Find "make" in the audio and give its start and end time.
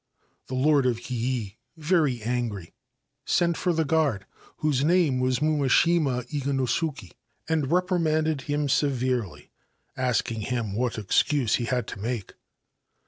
11.99-12.33